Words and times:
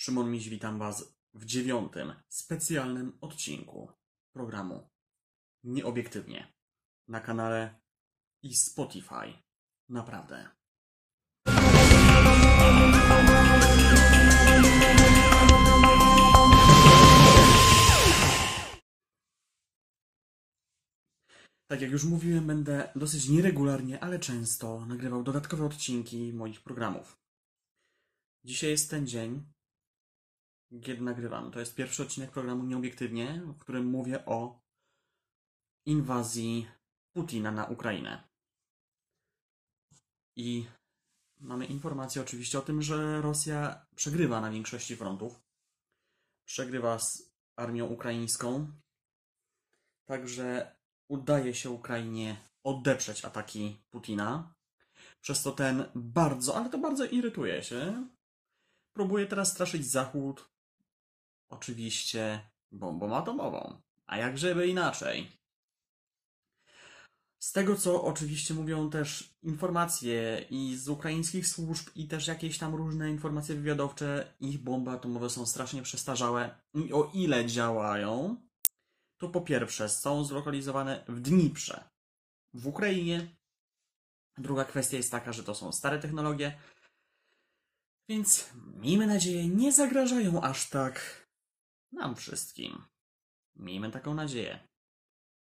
Szymon 0.00 0.30
Miś, 0.30 0.48
witam 0.48 0.78
Was 0.78 1.18
w 1.34 1.44
dziewiątym 1.44 2.12
specjalnym 2.28 3.18
odcinku 3.20 3.92
programu 4.32 4.90
Nieobiektywnie 5.64 6.52
na 7.08 7.20
kanale 7.20 7.80
i 8.42 8.54
Spotify. 8.54 9.32
Naprawdę. 9.88 10.48
Tak 21.66 21.80
jak 21.80 21.90
już 21.90 22.04
mówiłem, 22.04 22.46
będę 22.46 22.92
dosyć 22.96 23.28
nieregularnie, 23.28 24.00
ale 24.00 24.18
często 24.18 24.86
nagrywał 24.86 25.22
dodatkowe 25.22 25.64
odcinki 25.64 26.32
moich 26.32 26.62
programów. 26.62 27.18
Dzisiaj 28.44 28.70
jest 28.70 28.90
ten 28.90 29.06
dzień, 29.06 29.57
kiedy 30.82 31.02
nagrywam. 31.02 31.50
To 31.50 31.60
jest 31.60 31.74
pierwszy 31.74 32.02
odcinek 32.02 32.30
programu 32.30 32.64
Nieobiektywnie, 32.64 33.42
w 33.46 33.58
którym 33.58 33.86
mówię 33.86 34.24
o 34.26 34.60
inwazji 35.86 36.68
Putina 37.12 37.52
na 37.52 37.64
Ukrainę. 37.64 38.28
I 40.36 40.66
mamy 41.40 41.66
informację 41.66 42.22
oczywiście 42.22 42.58
o 42.58 42.62
tym, 42.62 42.82
że 42.82 43.22
Rosja 43.22 43.86
przegrywa 43.94 44.40
na 44.40 44.50
większości 44.50 44.96
frontów. 44.96 45.40
Przegrywa 46.46 46.98
z 46.98 47.32
armią 47.56 47.86
ukraińską. 47.86 48.72
Także 50.08 50.76
udaje 51.10 51.54
się 51.54 51.70
Ukrainie 51.70 52.36
odeprzeć 52.64 53.24
ataki 53.24 53.82
Putina. 53.90 54.54
Przez 55.20 55.42
to 55.42 55.52
ten 55.52 55.84
bardzo, 55.94 56.56
ale 56.56 56.70
to 56.70 56.78
bardzo 56.78 57.04
irytuje 57.04 57.62
się. 57.62 58.08
Próbuje 58.96 59.26
teraz 59.26 59.52
straszyć 59.52 59.86
Zachód. 59.86 60.57
Oczywiście 61.48 62.50
bombą 62.72 63.16
atomową. 63.16 63.80
A 64.06 64.16
jak 64.16 64.38
żeby 64.38 64.66
inaczej? 64.66 65.38
Z 67.38 67.52
tego, 67.52 67.76
co 67.76 68.04
oczywiście 68.04 68.54
mówią 68.54 68.90
też 68.90 69.34
informacje 69.42 70.46
i 70.50 70.76
z 70.76 70.88
ukraińskich 70.88 71.46
służb, 71.46 71.88
i 71.94 72.08
też 72.08 72.26
jakieś 72.26 72.58
tam 72.58 72.74
różne 72.74 73.10
informacje 73.10 73.54
wywiadowcze, 73.54 74.34
ich 74.40 74.58
bomby 74.58 74.90
atomowe 74.90 75.30
są 75.30 75.46
strasznie 75.46 75.82
przestarzałe. 75.82 76.60
I 76.74 76.92
o 76.92 77.10
ile 77.14 77.46
działają, 77.46 78.36
to 79.18 79.28
po 79.28 79.40
pierwsze 79.40 79.88
są 79.88 80.24
zlokalizowane 80.24 81.04
w 81.08 81.20
Dniprze, 81.20 81.90
w 82.54 82.66
Ukrainie. 82.66 83.36
Druga 84.38 84.64
kwestia 84.64 84.96
jest 84.96 85.10
taka, 85.10 85.32
że 85.32 85.44
to 85.44 85.54
są 85.54 85.72
stare 85.72 85.98
technologie, 85.98 86.58
więc 88.08 88.50
miejmy 88.76 89.06
nadzieję, 89.06 89.48
nie 89.48 89.72
zagrażają 89.72 90.42
aż 90.42 90.68
tak 90.68 91.27
nam 91.92 92.16
wszystkim. 92.16 92.84
Miejmy 93.56 93.90
taką 93.90 94.14
nadzieję. 94.14 94.68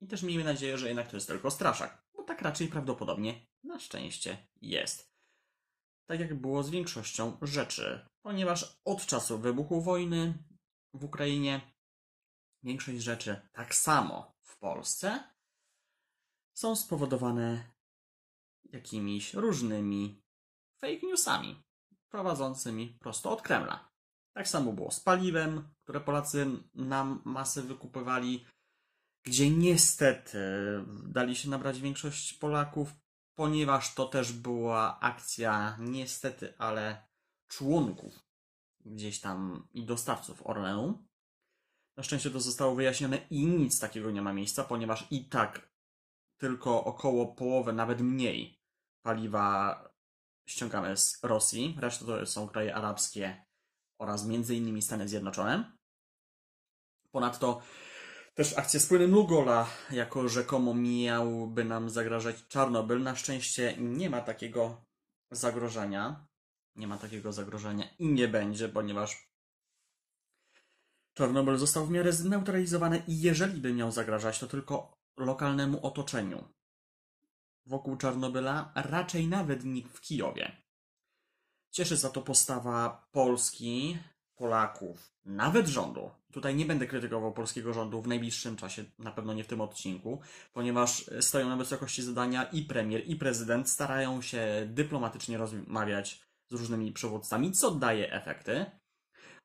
I 0.00 0.06
też 0.06 0.22
miejmy 0.22 0.44
nadzieję, 0.44 0.78
że 0.78 0.88
jednak 0.88 1.10
to 1.10 1.16
jest 1.16 1.28
tylko 1.28 1.50
straszak, 1.50 2.02
bo 2.16 2.22
tak 2.22 2.42
raczej 2.42 2.68
prawdopodobnie 2.68 3.46
na 3.64 3.78
szczęście 3.78 4.48
jest. 4.62 5.10
Tak 6.06 6.20
jak 6.20 6.34
było 6.34 6.62
z 6.62 6.70
większością 6.70 7.38
rzeczy, 7.42 8.06
ponieważ 8.22 8.80
od 8.84 9.06
czasu 9.06 9.38
wybuchu 9.38 9.80
wojny 9.80 10.44
w 10.94 11.04
Ukrainie 11.04 11.60
większość 12.62 12.98
rzeczy, 12.98 13.48
tak 13.52 13.74
samo 13.74 14.32
w 14.42 14.58
Polsce, 14.58 15.30
są 16.54 16.76
spowodowane 16.76 17.70
jakimiś 18.64 19.34
różnymi 19.34 20.22
fake 20.80 21.06
newsami 21.06 21.62
prowadzącymi 22.08 22.96
prosto 23.00 23.30
od 23.30 23.42
Kremla. 23.42 23.89
Tak 24.40 24.48
samo 24.48 24.72
było 24.72 24.90
z 24.90 25.00
paliwem, 25.00 25.68
które 25.82 26.00
Polacy 26.00 26.46
nam 26.74 27.22
masę 27.24 27.62
wykupywali, 27.62 28.46
gdzie 29.24 29.50
niestety 29.50 30.38
dali 31.06 31.36
się 31.36 31.50
nabrać 31.50 31.80
większość 31.80 32.32
Polaków, 32.32 32.92
ponieważ 33.34 33.94
to 33.94 34.06
też 34.06 34.32
była 34.32 35.00
akcja, 35.00 35.76
niestety, 35.80 36.54
ale 36.58 37.08
członków 37.48 38.20
gdzieś 38.84 39.20
tam 39.20 39.68
i 39.74 39.84
dostawców 39.84 40.46
Orlenu. 40.46 41.06
Na 41.96 42.02
szczęście 42.02 42.30
to 42.30 42.40
zostało 42.40 42.74
wyjaśnione 42.74 43.16
i 43.30 43.46
nic 43.46 43.80
takiego 43.80 44.10
nie 44.10 44.22
ma 44.22 44.32
miejsca, 44.32 44.64
ponieważ 44.64 45.06
i 45.10 45.24
tak 45.24 45.70
tylko 46.36 46.84
około 46.84 47.26
połowy, 47.26 47.72
nawet 47.72 48.00
mniej 48.00 48.60
paliwa 49.02 49.84
ściągamy 50.48 50.96
z 50.96 51.18
Rosji. 51.22 51.76
Reszta 51.80 52.04
to 52.04 52.26
są 52.26 52.48
kraje 52.48 52.74
arabskie 52.74 53.49
oraz 54.00 54.26
między 54.26 54.56
innymi 54.56 54.82
Stany 54.82 55.08
Zjednoczone. 55.08 55.72
Ponadto 57.10 57.62
też 58.34 58.58
akcja 58.58 58.80
z 58.80 58.86
płynem 58.86 59.10
Lugola, 59.10 59.66
jako 59.90 60.28
rzekomo 60.28 60.74
miałby 60.74 61.64
nam 61.64 61.90
zagrażać 61.90 62.46
Czarnobyl. 62.46 63.02
Na 63.02 63.16
szczęście 63.16 63.76
nie 63.78 64.10
ma 64.10 64.20
takiego 64.20 64.84
zagrożenia. 65.30 66.26
Nie 66.76 66.86
ma 66.86 66.98
takiego 66.98 67.32
zagrożenia 67.32 67.84
i 67.98 68.08
nie 68.08 68.28
będzie, 68.28 68.68
ponieważ 68.68 69.30
Czarnobyl 71.14 71.56
został 71.56 71.86
w 71.86 71.90
miarę 71.90 72.12
zneutralizowany 72.12 73.02
i 73.08 73.20
jeżeli 73.20 73.60
by 73.60 73.74
miał 73.74 73.92
zagrażać, 73.92 74.38
to 74.38 74.46
tylko 74.46 74.98
lokalnemu 75.16 75.86
otoczeniu. 75.86 76.48
Wokół 77.66 77.96
Czarnobyla 77.96 78.72
raczej 78.74 79.28
nawet 79.28 79.64
nikt 79.64 79.92
w 79.92 80.00
Kijowie. 80.00 80.62
Cieszy 81.70 81.96
za 81.96 82.10
to 82.10 82.22
postawa 82.22 83.08
Polski, 83.12 83.98
Polaków, 84.36 85.12
nawet 85.24 85.66
rządu. 85.66 86.10
Tutaj 86.32 86.54
nie 86.54 86.66
będę 86.66 86.86
krytykował 86.86 87.32
polskiego 87.32 87.72
rządu 87.72 88.02
w 88.02 88.08
najbliższym 88.08 88.56
czasie, 88.56 88.84
na 88.98 89.12
pewno 89.12 89.34
nie 89.34 89.44
w 89.44 89.46
tym 89.46 89.60
odcinku, 89.60 90.20
ponieważ 90.52 91.10
stoją 91.20 91.48
na 91.48 91.56
wysokości 91.56 92.02
zadania 92.02 92.44
i 92.44 92.62
premier, 92.62 93.02
i 93.06 93.16
prezydent 93.16 93.70
starają 93.70 94.22
się 94.22 94.66
dyplomatycznie 94.66 95.38
rozmawiać 95.38 96.20
z 96.48 96.52
różnymi 96.52 96.92
przywódcami, 96.92 97.52
co 97.52 97.70
daje 97.70 98.12
efekty. 98.12 98.66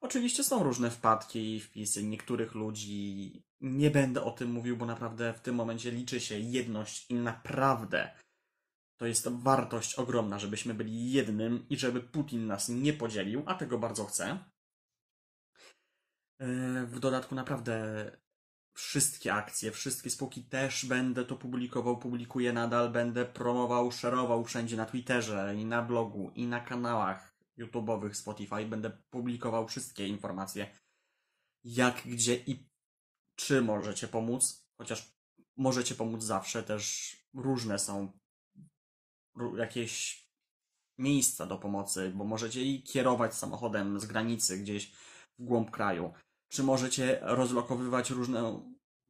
Oczywiście 0.00 0.44
są 0.44 0.62
różne 0.62 0.90
wpadki 0.90 1.54
i 1.54 1.60
wpisy 1.60 2.04
niektórych 2.04 2.54
ludzi. 2.54 3.42
Nie 3.60 3.90
będę 3.90 4.24
o 4.24 4.30
tym 4.30 4.52
mówił, 4.52 4.76
bo 4.76 4.86
naprawdę 4.86 5.32
w 5.32 5.40
tym 5.40 5.54
momencie 5.54 5.90
liczy 5.90 6.20
się 6.20 6.38
jedność 6.38 7.10
i 7.10 7.14
naprawdę 7.14 8.10
to 8.96 9.06
jest 9.06 9.28
wartość 9.28 9.94
ogromna, 9.94 10.38
żebyśmy 10.38 10.74
byli 10.74 11.12
jednym 11.12 11.68
i 11.68 11.76
żeby 11.76 12.00
Putin 12.00 12.46
nas 12.46 12.68
nie 12.68 12.92
podzielił, 12.92 13.42
a 13.46 13.54
tego 13.54 13.78
bardzo 13.78 14.04
chcę. 14.04 14.44
E, 16.38 16.86
w 16.86 17.00
dodatku 17.00 17.34
naprawdę 17.34 18.10
wszystkie 18.74 19.34
akcje, 19.34 19.72
wszystkie 19.72 20.10
spółki 20.10 20.44
też 20.44 20.86
będę 20.86 21.24
to 21.24 21.36
publikował, 21.36 21.98
publikuję 21.98 22.52
nadal, 22.52 22.90
będę 22.90 23.24
promował, 23.24 23.92
szerował 23.92 24.44
wszędzie 24.44 24.76
na 24.76 24.86
Twitterze 24.86 25.54
i 25.56 25.64
na 25.64 25.82
blogu 25.82 26.32
i 26.34 26.46
na 26.46 26.60
kanałach 26.60 27.36
YouTube'owych, 27.58 28.14
Spotify. 28.14 28.66
Będę 28.66 28.90
publikował 29.10 29.68
wszystkie 29.68 30.08
informacje, 30.08 30.70
jak, 31.64 32.02
gdzie 32.04 32.34
i 32.34 32.68
czy 33.34 33.62
możecie 33.62 34.08
pomóc, 34.08 34.68
chociaż 34.78 35.16
możecie 35.56 35.94
pomóc 35.94 36.22
zawsze, 36.22 36.62
też 36.62 37.16
różne 37.34 37.78
są 37.78 38.12
jakieś 39.56 40.22
miejsca 40.98 41.46
do 41.46 41.58
pomocy, 41.58 42.12
bo 42.14 42.24
możecie 42.24 42.62
i 42.62 42.82
kierować 42.82 43.34
samochodem 43.34 44.00
z 44.00 44.06
granicy 44.06 44.58
gdzieś 44.58 44.92
w 45.38 45.44
głąb 45.44 45.70
kraju, 45.70 46.12
czy 46.52 46.62
możecie 46.62 47.18
rozlokowywać 47.22 48.10
różne, 48.10 48.60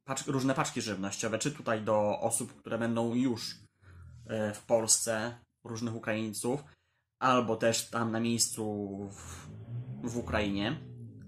paczki, 0.07 0.31
różne 0.31 0.53
paczki 0.53 0.81
żywnościowe, 0.81 1.39
czy 1.39 1.51
tutaj 1.51 1.81
do 1.81 2.19
osób, 2.19 2.53
które 2.53 2.77
będą 2.77 3.13
już 3.13 3.55
e, 4.27 4.53
w 4.53 4.65
Polsce, 4.65 5.37
różnych 5.63 5.95
Ukraińców, 5.95 6.63
albo 7.21 7.55
też 7.55 7.89
tam 7.89 8.11
na 8.11 8.19
miejscu 8.19 8.63
w, 9.11 9.47
w 10.09 10.17
Ukrainie. 10.17 10.79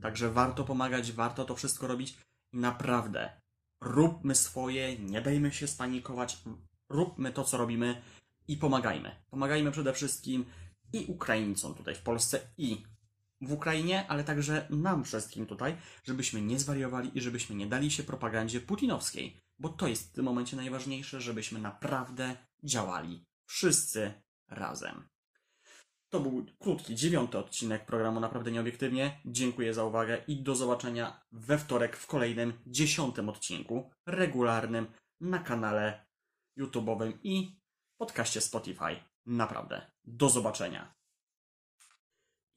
Także 0.01 0.31
warto 0.31 0.63
pomagać, 0.63 1.11
warto 1.11 1.45
to 1.45 1.55
wszystko 1.55 1.87
robić 1.87 2.17
i 2.53 2.57
naprawdę 2.57 3.41
róbmy 3.81 4.35
swoje, 4.35 4.99
nie 4.99 5.21
dajmy 5.21 5.51
się 5.51 5.67
spanikować, 5.67 6.43
róbmy 6.89 7.31
to, 7.31 7.43
co 7.43 7.57
robimy 7.57 8.01
i 8.47 8.57
pomagajmy. 8.57 9.15
Pomagajmy 9.29 9.71
przede 9.71 9.93
wszystkim 9.93 10.45
i 10.93 11.05
Ukraińcom 11.07 11.75
tutaj 11.75 11.95
w 11.95 12.01
Polsce 12.01 12.39
i 12.57 12.83
w 13.41 13.51
Ukrainie, 13.51 14.07
ale 14.07 14.23
także 14.23 14.67
nam 14.69 15.03
wszystkim 15.03 15.45
tutaj, 15.45 15.77
żebyśmy 16.03 16.41
nie 16.41 16.59
zwariowali 16.59 17.17
i 17.17 17.21
żebyśmy 17.21 17.55
nie 17.55 17.67
dali 17.67 17.91
się 17.91 18.03
propagandzie 18.03 18.61
putinowskiej, 18.61 19.41
bo 19.59 19.69
to 19.69 19.87
jest 19.87 20.09
w 20.09 20.11
tym 20.11 20.25
momencie 20.25 20.57
najważniejsze, 20.57 21.21
żebyśmy 21.21 21.59
naprawdę 21.59 22.35
działali 22.63 23.25
wszyscy 23.45 24.13
razem. 24.49 25.07
To 26.09 26.19
był 26.19 26.45
krótki, 26.59 26.95
dziewiąty 26.95 27.37
odcinek 27.37 27.85
programu 27.85 28.19
Naprawdę 28.19 28.51
Nieobiektywnie. 28.51 29.21
Dziękuję 29.25 29.73
za 29.73 29.83
uwagę 29.83 30.23
i 30.27 30.43
do 30.43 30.55
zobaczenia 30.55 31.21
we 31.31 31.57
wtorek 31.57 31.97
w 31.97 32.07
kolejnym, 32.07 32.53
dziesiątym 32.67 33.29
odcinku, 33.29 33.91
regularnym 34.05 34.87
na 35.21 35.39
kanale 35.39 36.05
YouTube'owym 36.59 37.13
i 37.23 37.59
podcaście 37.97 38.41
Spotify. 38.41 39.03
Naprawdę. 39.25 39.91
Do 40.03 40.29
zobaczenia. 40.29 40.95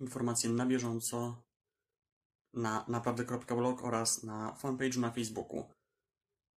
Informacje 0.01 0.51
na 0.51 0.67
bieżąco 0.67 1.43
na 2.53 2.85
naprawdę.blog 2.89 3.85
oraz 3.85 4.23
na 4.23 4.57
fanpage'u 4.63 4.99
na 4.99 5.11
Facebooku. 5.11 5.65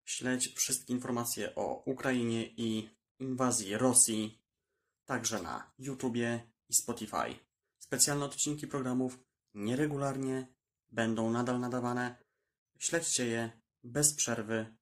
Śledź 0.06 0.56
wszystkie 0.56 0.94
informacje 0.94 1.56
o 1.56 1.84
Ukrainie 1.86 2.48
i 2.48 2.90
inwazji 3.20 3.78
Rosji, 3.78 4.42
także 5.06 5.42
na 5.42 5.72
YouTubie 5.80 6.52
i 6.70 6.74
Spotify. 6.74 7.40
Specjalne 7.80 8.26
odcinki 8.26 8.68
programów 8.68 9.20
nieregularnie 9.54 10.48
będą 10.92 11.31
nadal 11.31 11.60
nadawane. 11.60 12.16
Śledźcie 12.80 13.26
je 13.26 13.52
bez 13.84 14.14
przerwy 14.14 14.76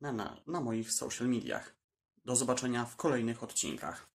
na, 0.00 0.12
na, 0.12 0.42
na 0.46 0.60
moich 0.60 0.92
social 0.92 1.28
mediach. 1.28 1.81
Do 2.24 2.36
zobaczenia 2.36 2.84
w 2.84 2.96
kolejnych 2.96 3.42
odcinkach. 3.42 4.11